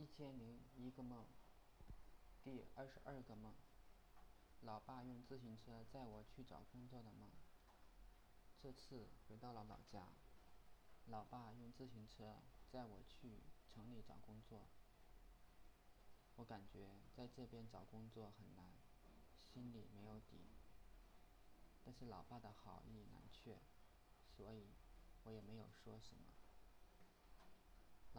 [0.00, 1.26] 一千零一个梦，
[2.42, 3.52] 第二十二个梦，
[4.62, 7.28] 老爸用自行车载我去找工作的梦。
[8.62, 10.08] 这次回到了老家，
[11.08, 12.38] 老爸用自行车
[12.72, 14.62] 载我去城里找工作。
[16.36, 18.72] 我感觉在这边找工作很难，
[19.52, 20.38] 心里没有底。
[21.84, 23.58] 但是老爸的好意难却，
[24.34, 24.70] 所以
[25.24, 26.39] 我也没有说什么。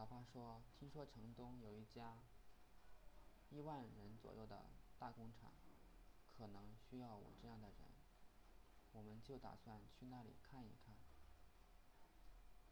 [0.01, 2.17] 老爸说：“听说城东有一家
[3.51, 4.65] 一万人左右的
[4.97, 5.53] 大工厂，
[6.35, 7.77] 可能需要我这样的人，
[8.93, 10.95] 我们就打算去那里看一看。”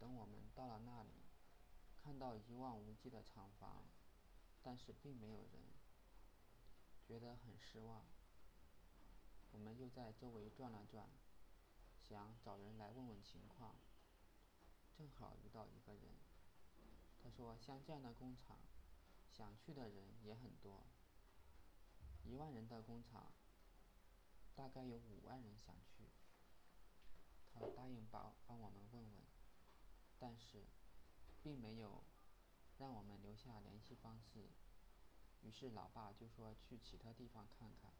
[0.00, 1.10] 等我们到了那里，
[2.02, 3.84] 看到一望无际的厂房，
[4.60, 5.62] 但是并没有人，
[7.06, 8.06] 觉得很失望。
[9.52, 11.08] 我们又在周围转了转，
[12.08, 13.76] 想找人来问问情况，
[14.98, 16.29] 正好遇到一个人。
[17.22, 18.58] 他说：“像这样的工厂，
[19.30, 20.84] 想去的人也很多。
[22.24, 23.32] 一万人的工厂，
[24.54, 26.08] 大概有五万人想去。”
[27.52, 29.22] 他答应帮帮我们问问，
[30.18, 30.64] 但是
[31.42, 32.02] 并没有
[32.78, 34.48] 让我们留下联系方式。
[35.42, 37.92] 于是老爸就说去其他地方看看，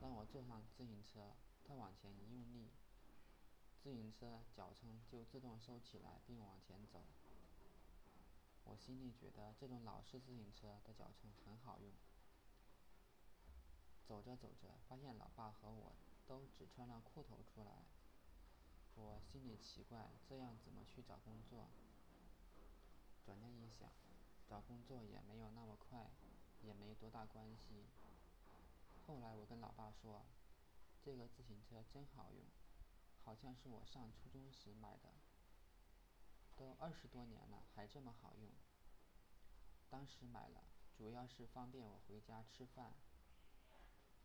[0.00, 2.70] 让我坐上自行车，他往前一用力，
[3.82, 7.04] 自行车脚撑就自动收起来并往前走。
[8.66, 11.90] 我心里觉得这种老式自行车的脚程很好用。
[14.04, 15.94] 走着走着，发现老爸和我
[16.26, 17.84] 都只穿了裤头出来。
[18.94, 21.68] 我心里奇怪，这样怎么去找工作？
[23.24, 23.90] 转念一想，
[24.48, 26.10] 找工作也没有那么快，
[26.62, 27.86] 也没多大关系。
[29.06, 30.24] 后来我跟老爸说
[31.02, 32.44] ：“这个自行车真好用，
[33.24, 35.12] 好像是我上初中时买的。”
[36.56, 38.50] 都二十多年了，还这么好用。
[39.90, 40.64] 当时买了，
[40.96, 42.94] 主要是方便我回家吃饭。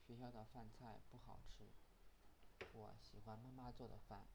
[0.08, 1.70] 学校的饭菜不好吃，
[2.73, 4.26] 我喜欢妈妈做的饭。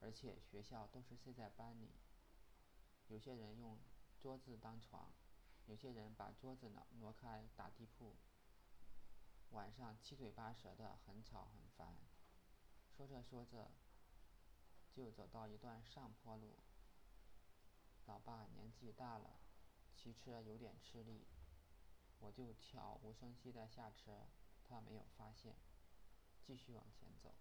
[0.00, 1.92] 而且学校都是睡在班里，
[3.08, 3.78] 有些人用
[4.18, 5.12] 桌子当床，
[5.66, 8.16] 有些人把桌子挪挪开打地铺。
[9.50, 11.96] 晚上七嘴八舌的，很吵很烦。
[12.96, 13.70] 说着说着，
[14.92, 16.58] 就走到一段上坡路。
[18.24, 19.38] 爸年纪大了，
[19.94, 21.26] 骑车有点吃力，
[22.20, 24.26] 我就悄无声息地下车，
[24.68, 25.56] 他没有发现，
[26.40, 27.34] 继续往前走。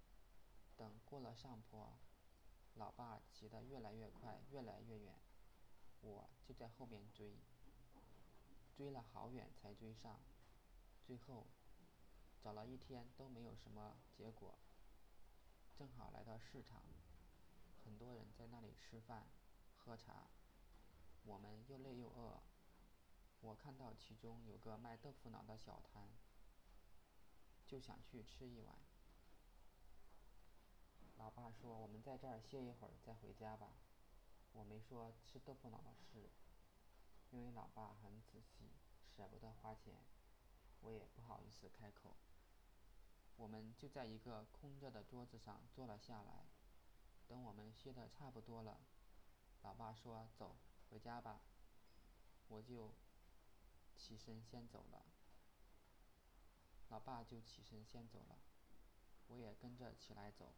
[0.76, 1.98] 等过了上坡，
[2.76, 5.16] 老爸骑得越来越快，越来越远，
[6.02, 7.38] 我就在后面追，
[8.76, 10.20] 追了好远才追上，
[11.06, 11.46] 最后
[12.42, 14.58] 找了一天都没有什么结果。
[15.78, 16.84] 正好来到市场，
[17.84, 19.28] 很多人在那里吃饭、
[19.78, 20.28] 喝茶。
[21.24, 22.42] 我们又累又饿，
[23.42, 26.10] 我看到其中有个卖豆腐脑的小摊，
[27.68, 28.76] 就想去吃一碗。
[31.18, 33.74] 老爸说：“我们在这儿歇一会儿再回家吧。”
[34.54, 36.30] 我没说吃豆腐脑的事，
[37.30, 38.72] 因为老爸很仔细，
[39.16, 40.04] 舍不得花钱，
[40.82, 42.18] 我也不好意思开口。
[43.38, 46.46] 我们就在一个空着的桌子上坐了下来。
[47.28, 48.82] 等我们歇得差不多了，
[49.62, 50.56] 老爸说：“走。”
[50.92, 51.40] 回家吧，
[52.50, 52.94] 我就
[53.96, 55.06] 起身先走了。
[56.90, 58.38] 老爸就起身先走了，
[59.28, 60.52] 我也跟着起来走。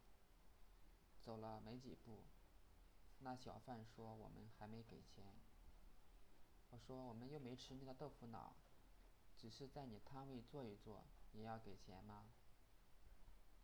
[1.22, 2.24] 走了没几步，
[3.20, 5.36] 那小贩说我们还没给钱。
[6.70, 8.56] 我说我们又没吃你的豆腐脑，
[9.36, 12.26] 只是在你摊位坐一坐，也要给钱吗？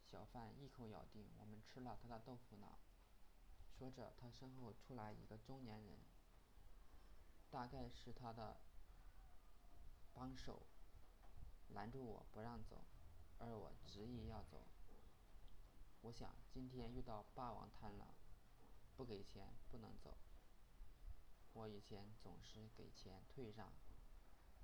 [0.09, 2.79] 小贩一口咬定我们吃了他的豆腐脑。
[3.77, 5.99] 说着，他身后出来一个中年人。
[7.51, 8.57] 大概是他的
[10.15, 10.63] 帮手
[11.71, 12.85] 拦住我不让走，
[13.39, 14.69] 而我执意要走。
[16.03, 18.15] 我想今天遇到霸王摊了，
[18.97, 20.17] 不给钱不能走。
[21.53, 23.73] 我以前总是给钱退让，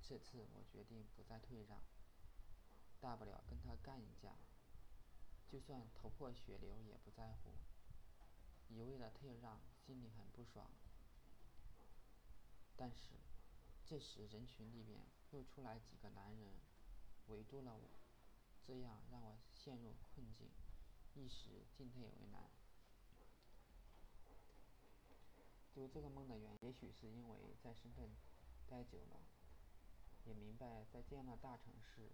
[0.01, 1.81] 这次我决定不再退让，
[3.01, 4.37] 大不了跟他干一架，
[5.45, 7.51] 就算头破血流也不在乎。
[8.69, 10.71] 一味的退让，心里很不爽。
[12.79, 13.09] 但是，
[13.87, 15.01] 这时人群里面
[15.31, 16.53] 又出来几个男人，
[17.27, 17.89] 围住了我，
[18.63, 20.47] 这样让我陷入困境，
[21.15, 22.51] 一时进退为难。
[25.73, 28.11] 做这个梦的原因，也许是因为在深圳
[28.69, 29.21] 待久了，
[30.25, 32.11] 也明白在这样的大城市，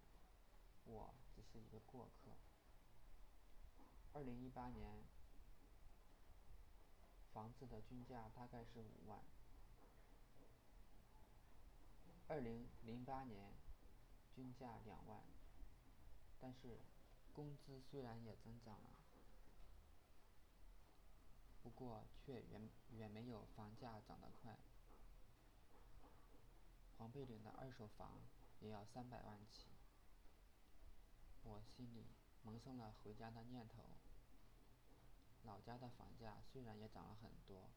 [0.85, 2.31] 我只是一个过客。
[4.13, 5.03] 二零一八年，
[7.33, 9.19] 房子的均价大概是五万。
[12.33, 13.53] 二零零八年
[14.33, 15.21] 均价两万，
[16.39, 16.79] 但是
[17.31, 18.89] 工资虽然也增长了，
[21.61, 24.57] 不过却远远没有房价涨得快。
[26.97, 28.23] 黄贝岭的二手房
[28.61, 29.67] 也要三百万起，
[31.43, 32.07] 我心里
[32.41, 33.83] 萌生了回家的念头。
[35.43, 37.69] 老家的房价虽然也涨了很多，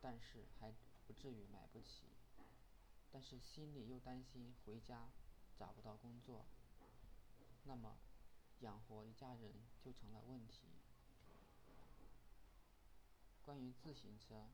[0.00, 0.72] 但是还
[1.08, 2.04] 不至于买不起。
[3.10, 5.08] 但是心里又担心回家
[5.58, 6.44] 找不到工作，
[7.64, 7.96] 那么
[8.60, 9.52] 养活一家人
[9.82, 10.62] 就成了问题。
[13.44, 14.50] 关于自行车，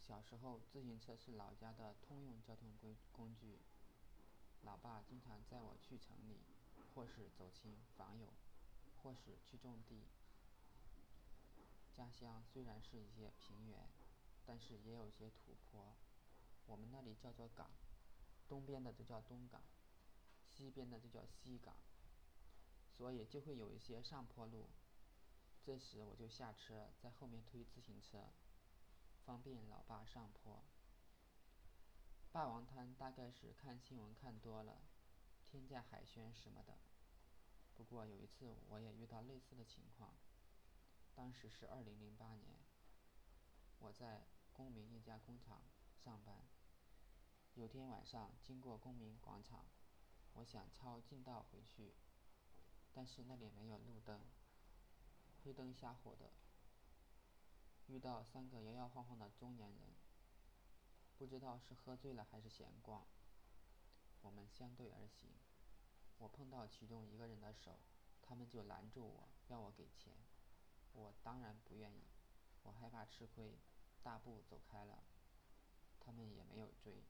[0.00, 3.58] 小时候自行车是老家的通用交通工工具，
[4.62, 6.38] 老爸经常载我去城里，
[6.94, 8.32] 或是走亲访友，
[9.02, 10.04] 或是去种地。
[11.92, 13.88] 家乡虽然是一些平原，
[14.46, 15.94] 但是也有些土坡。
[16.66, 17.70] 我们那里叫做港，
[18.48, 19.62] 东边的就叫东港，
[20.48, 21.76] 西边的就叫西港，
[22.96, 24.68] 所以就会有一些上坡路。
[25.62, 28.28] 这时我就下车，在后面推自行车，
[29.24, 30.62] 方便老爸上坡。
[32.32, 34.82] 霸王滩大概是看新闻看多了，
[35.44, 36.78] 天价海鲜什么的。
[37.76, 40.14] 不过有一次我也遇到类似的情况，
[41.14, 42.58] 当时是二零零八年，
[43.78, 45.62] 我在公明一家工厂
[46.04, 46.53] 上班。
[47.56, 49.64] 有天晚上经过公民广场，
[50.34, 51.94] 我想抄近道回去，
[52.92, 54.20] 但是那里没有路灯，
[55.44, 56.32] 黑灯瞎火的。
[57.86, 59.94] 遇到三个摇摇晃晃的中年人，
[61.16, 63.06] 不知道是喝醉了还是闲逛，
[64.22, 65.30] 我们相对而行。
[66.18, 67.78] 我碰到其中一个人的手，
[68.20, 70.12] 他们就拦住我要我给钱，
[70.92, 72.02] 我当然不愿意，
[72.64, 73.56] 我害怕吃亏，
[74.02, 75.04] 大步走开了，
[76.00, 77.04] 他们也没有追。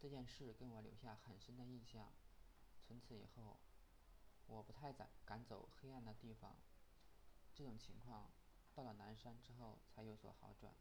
[0.00, 2.10] 这件事给我留下很深的印象，
[2.80, 3.58] 从此以后，
[4.46, 6.56] 我不太敢敢走黑暗的地方。
[7.54, 8.30] 这种情况
[8.74, 10.74] 到了南山之后才有所好转。